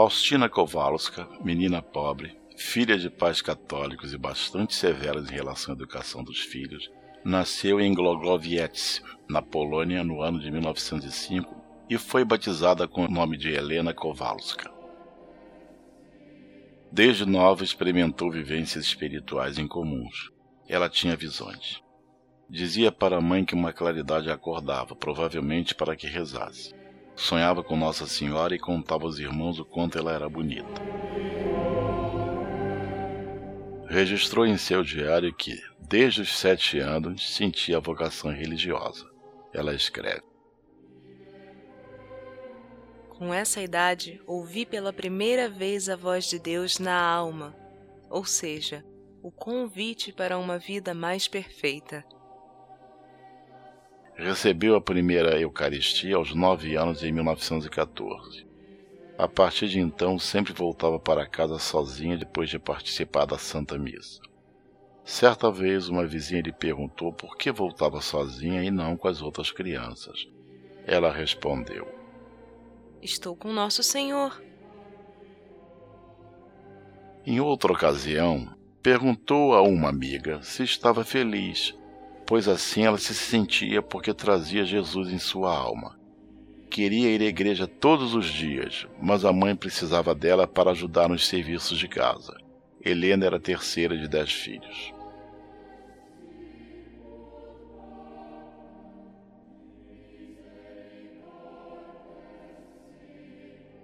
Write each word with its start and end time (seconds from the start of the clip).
Faustina 0.00 0.48
Kowalska, 0.48 1.28
menina 1.44 1.82
pobre, 1.82 2.34
filha 2.56 2.96
de 2.96 3.10
pais 3.10 3.42
católicos 3.42 4.14
e 4.14 4.16
bastante 4.16 4.74
severos 4.74 5.30
em 5.30 5.34
relação 5.34 5.74
à 5.74 5.76
educação 5.76 6.24
dos 6.24 6.40
filhos, 6.40 6.90
nasceu 7.22 7.78
em 7.78 7.92
Glogowiec, 7.92 9.02
na 9.28 9.42
Polônia, 9.42 10.02
no 10.02 10.22
ano 10.22 10.40
de 10.40 10.50
1905 10.50 11.54
e 11.90 11.98
foi 11.98 12.24
batizada 12.24 12.88
com 12.88 13.04
o 13.04 13.10
nome 13.10 13.36
de 13.36 13.50
Helena 13.50 13.92
Kowalska. 13.92 14.72
Desde 16.90 17.26
nova 17.26 17.62
experimentou 17.62 18.30
vivências 18.30 18.86
espirituais 18.86 19.58
incomuns. 19.58 20.30
Ela 20.66 20.88
tinha 20.88 21.14
visões. 21.14 21.82
Dizia 22.48 22.90
para 22.90 23.18
a 23.18 23.20
mãe 23.20 23.44
que 23.44 23.54
uma 23.54 23.70
claridade 23.70 24.30
acordava, 24.30 24.96
provavelmente 24.96 25.74
para 25.74 25.94
que 25.94 26.06
rezasse. 26.06 26.79
Sonhava 27.20 27.62
com 27.62 27.76
Nossa 27.76 28.06
Senhora 28.06 28.54
e 28.54 28.58
contava 28.58 29.04
aos 29.04 29.18
irmãos 29.18 29.58
o 29.58 29.64
quanto 29.64 29.98
ela 29.98 30.10
era 30.10 30.26
bonita. 30.26 30.80
Registrou 33.86 34.46
em 34.46 34.56
seu 34.56 34.82
diário 34.82 35.30
que, 35.34 35.62
desde 35.78 36.22
os 36.22 36.38
sete 36.38 36.78
anos, 36.78 37.36
sentia 37.36 37.76
a 37.76 37.80
vocação 37.80 38.32
religiosa. 38.32 39.06
Ela 39.52 39.74
escreve: 39.74 40.22
Com 43.10 43.34
essa 43.34 43.60
idade, 43.60 44.18
ouvi 44.26 44.64
pela 44.64 44.90
primeira 44.90 45.46
vez 45.46 45.90
a 45.90 45.96
voz 45.96 46.24
de 46.24 46.38
Deus 46.38 46.78
na 46.78 46.98
alma, 46.98 47.54
ou 48.08 48.24
seja, 48.24 48.82
o 49.22 49.30
convite 49.30 50.10
para 50.10 50.38
uma 50.38 50.58
vida 50.58 50.94
mais 50.94 51.28
perfeita. 51.28 52.02
Recebeu 54.20 54.76
a 54.76 54.82
primeira 54.82 55.40
Eucaristia 55.40 56.16
aos 56.16 56.34
nove 56.34 56.76
anos 56.76 57.02
em 57.02 57.10
1914. 57.10 58.46
A 59.16 59.26
partir 59.26 59.66
de 59.66 59.80
então, 59.80 60.18
sempre 60.18 60.52
voltava 60.52 61.00
para 61.00 61.26
casa 61.26 61.58
sozinha 61.58 62.18
depois 62.18 62.50
de 62.50 62.58
participar 62.58 63.24
da 63.24 63.38
Santa 63.38 63.78
Missa. 63.78 64.20
Certa 65.02 65.50
vez, 65.50 65.88
uma 65.88 66.06
vizinha 66.06 66.42
lhe 66.42 66.52
perguntou 66.52 67.14
por 67.14 67.38
que 67.38 67.50
voltava 67.50 68.02
sozinha 68.02 68.62
e 68.62 68.70
não 68.70 68.94
com 68.94 69.08
as 69.08 69.22
outras 69.22 69.50
crianças. 69.50 70.28
Ela 70.86 71.10
respondeu: 71.10 71.88
Estou 73.00 73.34
com 73.34 73.50
Nosso 73.50 73.82
Senhor. 73.82 74.38
Em 77.24 77.40
outra 77.40 77.72
ocasião, 77.72 78.54
perguntou 78.82 79.54
a 79.54 79.62
uma 79.62 79.88
amiga 79.88 80.42
se 80.42 80.62
estava 80.62 81.06
feliz 81.06 81.74
pois 82.30 82.46
assim 82.46 82.84
ela 82.84 82.96
se 82.96 83.12
sentia 83.12 83.82
porque 83.82 84.14
trazia 84.14 84.64
Jesus 84.64 85.10
em 85.10 85.18
sua 85.18 85.52
alma. 85.52 85.98
Queria 86.70 87.10
ir 87.10 87.20
à 87.22 87.24
igreja 87.24 87.66
todos 87.66 88.14
os 88.14 88.26
dias, 88.26 88.86
mas 89.02 89.24
a 89.24 89.32
mãe 89.32 89.56
precisava 89.56 90.14
dela 90.14 90.46
para 90.46 90.70
ajudar 90.70 91.08
nos 91.08 91.26
serviços 91.26 91.76
de 91.76 91.88
casa. 91.88 92.32
Helena 92.84 93.26
era 93.26 93.36
a 93.36 93.40
terceira 93.40 93.98
de 93.98 94.06
dez 94.06 94.32
filhos. 94.32 94.94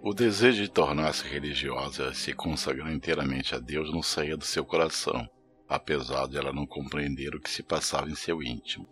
O 0.00 0.14
desejo 0.14 0.62
de 0.62 0.70
tornar-se 0.70 1.26
religiosa 1.26 2.10
e 2.12 2.14
se 2.14 2.32
consagrar 2.32 2.92
inteiramente 2.92 3.56
a 3.56 3.58
Deus 3.58 3.92
não 3.92 4.04
saía 4.04 4.36
do 4.36 4.44
seu 4.44 4.64
coração 4.64 5.28
apesar 5.68 6.26
de 6.28 6.36
ela 6.36 6.52
não 6.52 6.66
compreender 6.66 7.34
o 7.34 7.40
que 7.40 7.50
se 7.50 7.62
passava 7.62 8.08
em 8.08 8.14
seu 8.14 8.42
íntimo. 8.42 8.86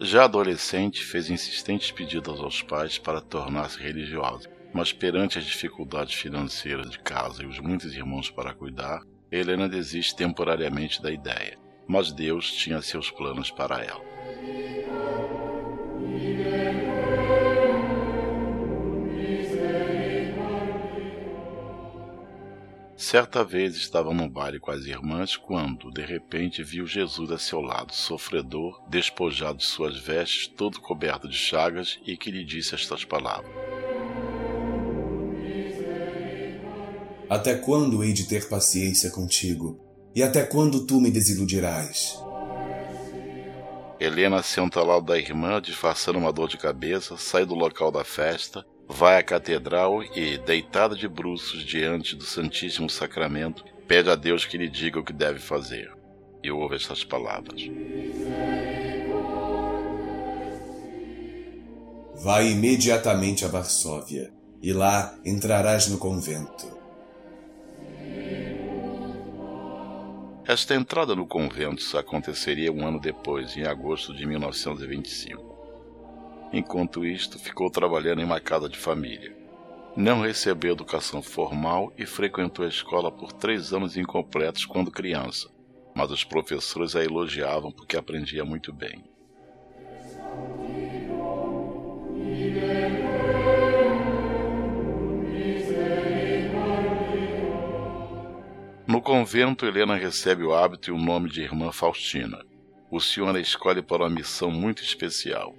Já 0.00 0.24
adolescente, 0.24 1.04
fez 1.04 1.30
insistentes 1.30 1.90
pedidos 1.90 2.40
aos 2.40 2.62
pais 2.62 2.98
para 2.98 3.20
tornar-se 3.20 3.80
religiosa, 3.80 4.50
mas 4.72 4.92
perante 4.92 5.38
as 5.38 5.44
dificuldades 5.44 6.14
financeiras 6.14 6.90
de 6.90 6.98
casa 6.98 7.42
e 7.42 7.46
os 7.46 7.60
muitos 7.60 7.94
irmãos 7.94 8.28
para 8.28 8.52
cuidar, 8.52 9.02
Helena 9.30 9.68
desiste 9.68 10.16
temporariamente 10.16 11.00
da 11.00 11.12
ideia, 11.12 11.58
mas 11.86 12.12
Deus 12.12 12.52
tinha 12.52 12.82
seus 12.82 13.10
planos 13.10 13.50
para 13.50 13.82
ela. 13.84 14.04
Certa 23.04 23.44
vez 23.44 23.76
estava 23.76 24.14
num 24.14 24.26
baile 24.26 24.58
com 24.58 24.70
as 24.70 24.86
irmãs 24.86 25.36
quando, 25.36 25.90
de 25.90 26.00
repente, 26.00 26.62
viu 26.62 26.86
Jesus 26.86 27.30
a 27.30 27.38
seu 27.38 27.60
lado, 27.60 27.92
sofredor, 27.92 28.82
despojado 28.88 29.58
de 29.58 29.64
suas 29.64 29.98
vestes, 29.98 30.46
todo 30.46 30.80
coberto 30.80 31.28
de 31.28 31.36
chagas, 31.36 32.00
e 32.06 32.16
que 32.16 32.30
lhe 32.30 32.42
disse 32.42 32.74
estas 32.74 33.04
palavras: 33.04 33.52
Até 37.28 37.56
quando 37.56 38.02
hei 38.02 38.14
de 38.14 38.24
ter 38.24 38.48
paciência 38.48 39.10
contigo? 39.10 39.78
E 40.14 40.22
até 40.22 40.42
quando 40.42 40.86
tu 40.86 40.98
me 40.98 41.10
desiludirás? 41.10 42.18
Helena 44.00 44.42
senta 44.42 44.80
ao 44.80 44.86
lado 44.86 45.04
da 45.04 45.18
irmã, 45.18 45.60
disfarçando 45.60 46.18
uma 46.18 46.32
dor 46.32 46.48
de 46.48 46.56
cabeça, 46.56 47.18
sai 47.18 47.44
do 47.44 47.54
local 47.54 47.92
da 47.92 48.02
festa 48.02 48.64
vai 48.88 49.18
à 49.18 49.22
catedral 49.22 50.02
e, 50.02 50.38
deitada 50.38 50.94
de 50.94 51.08
bruços 51.08 51.64
diante 51.64 52.14
do 52.14 52.24
Santíssimo 52.24 52.88
Sacramento, 52.90 53.64
pede 53.86 54.10
a 54.10 54.14
Deus 54.14 54.44
que 54.44 54.58
lhe 54.58 54.68
diga 54.68 55.00
o 55.00 55.04
que 55.04 55.12
deve 55.12 55.38
fazer. 55.38 55.92
E 56.42 56.50
ouve 56.50 56.76
estas 56.76 57.02
palavras: 57.02 57.62
Vai 62.22 62.50
imediatamente 62.50 63.44
a 63.44 63.48
Varsóvia, 63.48 64.32
e 64.62 64.72
lá 64.72 65.18
entrarás 65.24 65.88
no 65.88 65.98
convento. 65.98 66.74
Esta 70.46 70.74
entrada 70.74 71.16
no 71.16 71.26
convento 71.26 71.96
aconteceria 71.96 72.70
um 72.70 72.86
ano 72.86 73.00
depois, 73.00 73.56
em 73.56 73.64
agosto 73.64 74.14
de 74.14 74.26
1925. 74.26 75.53
Enquanto 76.52 77.04
isto, 77.04 77.38
ficou 77.38 77.70
trabalhando 77.70 78.20
em 78.20 78.24
uma 78.24 78.40
casa 78.40 78.68
de 78.68 78.78
família. 78.78 79.36
Não 79.96 80.20
recebeu 80.20 80.72
educação 80.72 81.22
formal 81.22 81.92
e 81.96 82.04
frequentou 82.04 82.64
a 82.64 82.68
escola 82.68 83.12
por 83.12 83.32
três 83.32 83.72
anos 83.72 83.96
incompletos 83.96 84.64
quando 84.64 84.90
criança, 84.90 85.48
mas 85.94 86.10
os 86.10 86.24
professores 86.24 86.96
a 86.96 87.04
elogiavam 87.04 87.70
porque 87.70 87.96
aprendia 87.96 88.44
muito 88.44 88.72
bem. 88.72 89.04
No 98.86 99.00
convento, 99.00 99.64
Helena 99.64 99.94
recebe 99.94 100.44
o 100.44 100.52
hábito 100.52 100.90
e 100.90 100.92
o 100.92 100.98
nome 100.98 101.30
de 101.30 101.42
Irmã 101.42 101.72
Faustina. 101.72 102.44
O 102.90 103.00
senhor 103.00 103.34
a 103.34 103.40
escolhe 103.40 103.80
para 103.80 104.02
uma 104.02 104.10
missão 104.10 104.50
muito 104.50 104.82
especial. 104.82 105.54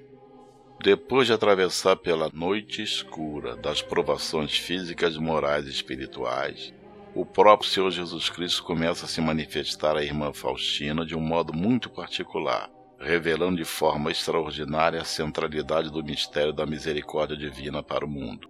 Depois 0.81 1.25
de 1.27 1.33
atravessar 1.33 1.95
pela 1.95 2.29
noite 2.31 2.83
escura 2.83 3.55
das 3.55 3.81
provações 3.81 4.57
físicas, 4.57 5.17
morais 5.17 5.65
e 5.65 5.69
espirituais, 5.69 6.73
o 7.15 7.25
próprio 7.25 7.69
Senhor 7.69 7.89
Jesus 7.89 8.29
Cristo 8.29 8.63
começa 8.63 9.05
a 9.05 9.07
se 9.07 9.21
manifestar 9.21 9.95
à 9.95 10.03
irmã 10.03 10.33
Faustina 10.33 11.05
de 11.05 11.15
um 11.15 11.21
modo 11.21 11.53
muito 11.53 11.89
particular, 11.89 12.69
revelando 12.99 13.57
de 13.57 13.65
forma 13.65 14.11
extraordinária 14.11 15.01
a 15.01 15.05
centralidade 15.05 15.89
do 15.89 16.03
mistério 16.03 16.53
da 16.53 16.65
misericórdia 16.65 17.37
divina 17.37 17.81
para 17.81 18.05
o 18.05 18.09
mundo. 18.09 18.49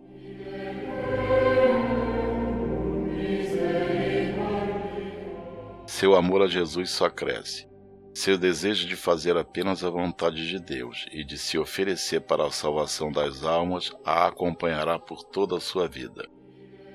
Seu 5.86 6.16
amor 6.16 6.42
a 6.42 6.48
Jesus 6.48 6.90
só 6.90 7.10
cresce. 7.10 7.75
Seu 8.16 8.38
desejo 8.38 8.88
de 8.88 8.96
fazer 8.96 9.36
apenas 9.36 9.84
a 9.84 9.90
vontade 9.90 10.48
de 10.48 10.58
Deus 10.58 11.06
e 11.12 11.22
de 11.22 11.38
se 11.38 11.58
oferecer 11.58 12.22
para 12.22 12.46
a 12.46 12.50
salvação 12.50 13.12
das 13.12 13.44
almas 13.44 13.92
a 14.06 14.26
acompanhará 14.26 14.98
por 14.98 15.22
toda 15.22 15.58
a 15.58 15.60
sua 15.60 15.86
vida. 15.86 16.26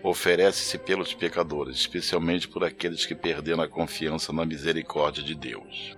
Oferece-se 0.03 0.79
pelos 0.79 1.13
pecadores, 1.13 1.77
especialmente 1.77 2.49
por 2.49 2.65
aqueles 2.65 3.05
que 3.05 3.15
perderam 3.15 3.63
a 3.63 3.69
confiança 3.69 4.33
na 4.33 4.47
misericórdia 4.47 5.23
de 5.23 5.35
Deus. 5.35 5.95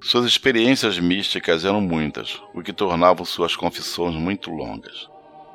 Suas 0.00 0.24
experiências 0.24 0.98
místicas 0.98 1.66
eram 1.66 1.82
muitas, 1.82 2.40
o 2.54 2.62
que 2.62 2.72
tornava 2.72 3.26
suas 3.26 3.54
confissões 3.54 4.14
muito 4.14 4.50
longas. 4.50 5.06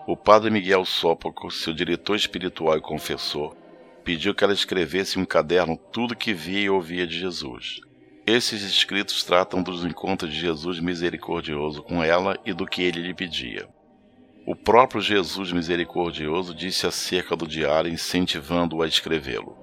O 0.05 0.15
padre 0.15 0.51
Miguel 0.51 0.85
Sópaco, 0.85 1.49
seu 1.49 1.73
diretor 1.73 2.15
espiritual 2.15 2.77
e 2.77 2.81
confessor, 2.81 3.57
pediu 4.09 4.33
que 4.33 4.43
ela 4.43 4.53
escrevesse 4.53 5.19
em 5.19 5.21
um 5.21 5.25
caderno 5.25 5.77
tudo 5.77 6.15
que 6.15 6.33
via 6.33 6.61
e 6.61 6.67
ouvia 6.67 7.05
de 7.05 7.19
Jesus. 7.19 7.79
Esses 8.25 8.63
escritos 8.63 9.21
tratam 9.21 9.61
dos 9.61 9.85
encontros 9.85 10.33
de 10.33 10.39
Jesus 10.39 10.79
misericordioso 10.79 11.83
com 11.83 12.03
ela 12.03 12.35
e 12.43 12.51
do 12.51 12.65
que 12.65 12.81
ele 12.81 13.03
lhe 13.03 13.13
pedia. 13.13 13.67
O 14.47 14.55
próprio 14.55 14.99
Jesus 14.99 15.51
misericordioso 15.51 16.55
disse 16.55 16.87
acerca 16.87 17.35
do 17.35 17.47
diário, 17.47 17.93
incentivando-o 17.93 18.81
a 18.81 18.87
escrevê-lo. 18.87 19.55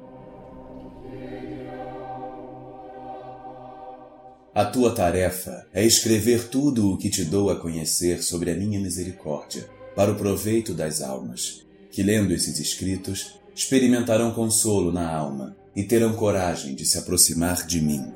A 4.54 4.64
tua 4.64 4.94
tarefa 4.94 5.66
é 5.74 5.84
escrever 5.84 6.46
tudo 6.50 6.92
o 6.92 6.96
que 6.96 7.10
te 7.10 7.24
dou 7.24 7.50
a 7.50 7.56
conhecer 7.56 8.22
sobre 8.22 8.52
a 8.52 8.54
minha 8.54 8.78
misericórdia, 8.78 9.68
para 9.96 10.12
o 10.12 10.14
proveito 10.14 10.72
das 10.72 11.02
almas, 11.02 11.66
que 11.90 12.00
lendo 12.00 12.32
esses 12.32 12.60
escritos 12.60 13.44
experimentarão 13.56 14.32
consolo 14.32 14.92
na 14.92 15.10
alma 15.10 15.56
e 15.74 15.82
terão 15.82 16.12
coragem 16.12 16.74
de 16.74 16.84
se 16.84 16.98
aproximar 16.98 17.66
de 17.66 17.80
mim. 17.80 18.12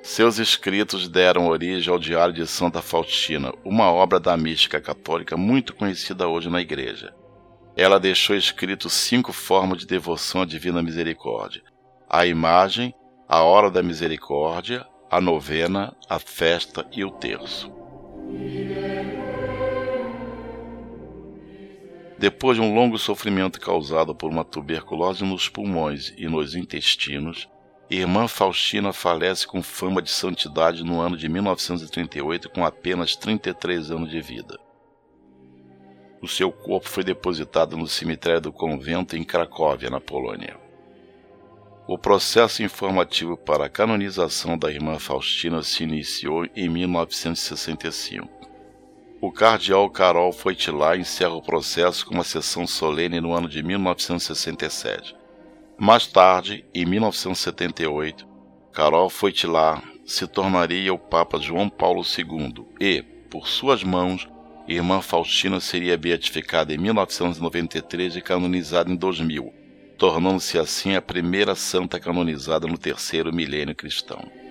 Seus 0.00 0.38
escritos 0.38 1.08
deram 1.08 1.48
origem 1.48 1.92
ao 1.92 1.98
Diário 1.98 2.32
de 2.32 2.46
Santa 2.46 2.80
Faustina, 2.80 3.52
uma 3.64 3.90
obra 3.90 4.20
da 4.20 4.36
mística 4.36 4.80
católica 4.80 5.36
muito 5.36 5.74
conhecida 5.74 6.28
hoje 6.28 6.48
na 6.48 6.60
Igreja. 6.60 7.12
Ela 7.76 7.98
deixou 7.98 8.36
escritos 8.36 8.92
cinco 8.92 9.32
formas 9.32 9.78
de 9.78 9.86
devoção 9.86 10.42
à 10.42 10.44
Divina 10.44 10.80
Misericórdia: 10.82 11.62
a 12.08 12.24
imagem, 12.24 12.94
a 13.28 13.42
hora 13.42 13.72
da 13.72 13.82
misericórdia, 13.82 14.86
a 15.10 15.20
novena, 15.20 15.96
a 16.08 16.20
festa 16.20 16.86
e 16.92 17.04
o 17.04 17.10
terço. 17.10 17.72
Depois 22.24 22.56
de 22.56 22.62
um 22.62 22.74
longo 22.74 22.96
sofrimento 22.96 23.60
causado 23.60 24.14
por 24.14 24.30
uma 24.30 24.46
tuberculose 24.46 25.22
nos 25.22 25.46
pulmões 25.46 26.14
e 26.16 26.26
nos 26.26 26.54
intestinos, 26.54 27.46
Irmã 27.90 28.26
Faustina 28.26 28.94
falece 28.94 29.46
com 29.46 29.62
fama 29.62 30.00
de 30.00 30.10
santidade 30.10 30.82
no 30.82 31.02
ano 31.02 31.18
de 31.18 31.28
1938 31.28 32.48
com 32.48 32.64
apenas 32.64 33.14
33 33.14 33.90
anos 33.90 34.10
de 34.10 34.22
vida. 34.22 34.58
O 36.22 36.26
seu 36.26 36.50
corpo 36.50 36.88
foi 36.88 37.04
depositado 37.04 37.76
no 37.76 37.86
cemitério 37.86 38.40
do 38.40 38.52
convento 38.54 39.14
em 39.18 39.22
Cracóvia, 39.22 39.90
na 39.90 40.00
Polônia. 40.00 40.58
O 41.86 41.98
processo 41.98 42.62
informativo 42.62 43.36
para 43.36 43.66
a 43.66 43.68
canonização 43.68 44.56
da 44.56 44.72
irmã 44.72 44.98
Faustina 44.98 45.62
se 45.62 45.82
iniciou 45.82 46.46
em 46.56 46.70
1965. 46.70 48.53
O 49.26 49.32
cardeal 49.32 49.88
Carol 49.88 50.30
Foitilar 50.34 50.98
encerra 50.98 51.32
o 51.32 51.40
processo 51.40 52.04
com 52.04 52.12
uma 52.12 52.22
sessão 52.22 52.66
solene 52.66 53.22
no 53.22 53.32
ano 53.32 53.48
de 53.48 53.62
1967. 53.62 55.16
Mais 55.78 56.06
tarde, 56.06 56.62
em 56.74 56.84
1978, 56.84 58.28
Carol 58.70 59.08
Foitilar 59.08 59.82
se 60.04 60.26
tornaria 60.26 60.92
o 60.92 60.98
Papa 60.98 61.38
João 61.38 61.70
Paulo 61.70 62.02
II 62.02 62.66
e, 62.78 63.00
por 63.30 63.48
suas 63.48 63.82
mãos, 63.82 64.28
Irmã 64.68 65.00
Faustina 65.00 65.58
seria 65.58 65.96
beatificada 65.96 66.74
em 66.74 66.76
1993 66.76 68.16
e 68.16 68.20
canonizada 68.20 68.92
em 68.92 68.94
2000, 68.94 69.50
tornando-se 69.96 70.58
assim 70.58 70.96
a 70.96 71.00
primeira 71.00 71.54
santa 71.54 71.98
canonizada 71.98 72.66
no 72.66 72.76
terceiro 72.76 73.34
milênio 73.34 73.74
cristão. 73.74 74.43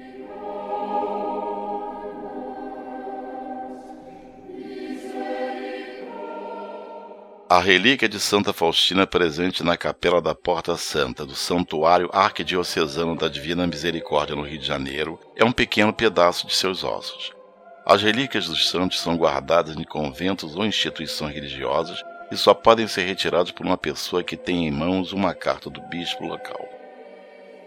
A 7.53 7.59
relíquia 7.59 8.09
de 8.09 8.19
Santa 8.19 8.51
Faustina 8.51 9.05
presente 9.05 9.63
na 9.63 9.77
Capela 9.77 10.19
da 10.19 10.33
Porta 10.33 10.75
Santa 10.75 11.23
do 11.23 11.35
Santuário 11.35 12.09
Arquidiocesano 12.11 13.15
da 13.15 13.27
Divina 13.27 13.67
Misericórdia 13.67 14.35
no 14.35 14.41
Rio 14.41 14.57
de 14.57 14.65
Janeiro 14.65 15.19
é 15.35 15.45
um 15.45 15.51
pequeno 15.51 15.93
pedaço 15.93 16.47
de 16.47 16.55
seus 16.55 16.83
ossos. 16.83 17.31
As 17.85 18.01
relíquias 18.01 18.47
dos 18.47 18.67
santos 18.71 18.99
são 18.99 19.15
guardadas 19.15 19.77
em 19.77 19.83
conventos 19.83 20.55
ou 20.55 20.65
instituições 20.65 21.31
religiosas 21.35 22.01
e 22.31 22.35
só 22.35 22.55
podem 22.55 22.87
ser 22.87 23.03
retiradas 23.03 23.51
por 23.51 23.67
uma 23.67 23.77
pessoa 23.77 24.23
que 24.23 24.35
tem 24.35 24.67
em 24.67 24.71
mãos 24.71 25.13
uma 25.13 25.35
carta 25.35 25.69
do 25.69 25.79
bispo 25.79 26.25
local. 26.25 26.67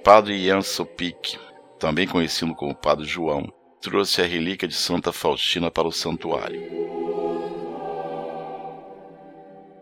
Padre 0.03 0.45
Jan 0.45 0.63
Sopik, 0.63 1.39
também 1.79 2.09
conhecido 2.09 2.57
como 2.57 2.75
Padre 2.75 3.05
João, 3.05 3.53
trouxe 3.81 4.21
a 4.21 4.27
relíquia 4.27 4.67
de 4.67 4.75
Santa 4.75 5.13
Faustina 5.13 5.71
para 5.71 5.87
o 5.87 5.93
santuário. 5.93 6.86